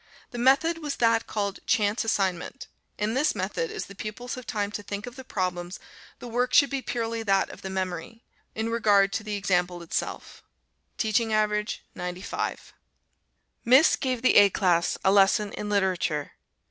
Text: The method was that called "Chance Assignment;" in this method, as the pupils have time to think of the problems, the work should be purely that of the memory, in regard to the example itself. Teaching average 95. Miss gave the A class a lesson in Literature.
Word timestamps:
The 0.31 0.39
method 0.39 0.79
was 0.79 0.95
that 0.95 1.27
called 1.27 1.59
"Chance 1.67 2.03
Assignment;" 2.03 2.67
in 2.97 3.13
this 3.13 3.35
method, 3.35 3.69
as 3.69 3.85
the 3.85 3.93
pupils 3.93 4.33
have 4.33 4.47
time 4.47 4.71
to 4.71 4.81
think 4.81 5.05
of 5.05 5.15
the 5.15 5.23
problems, 5.23 5.79
the 6.17 6.27
work 6.27 6.55
should 6.55 6.71
be 6.71 6.81
purely 6.81 7.21
that 7.21 7.51
of 7.51 7.61
the 7.61 7.69
memory, 7.69 8.23
in 8.55 8.69
regard 8.69 9.13
to 9.13 9.23
the 9.23 9.35
example 9.35 9.83
itself. 9.83 10.41
Teaching 10.97 11.31
average 11.33 11.83
95. 11.93 12.73
Miss 13.63 13.95
gave 13.95 14.23
the 14.23 14.37
A 14.37 14.49
class 14.49 14.97
a 15.05 15.11
lesson 15.11 15.53
in 15.53 15.69
Literature. 15.69 16.31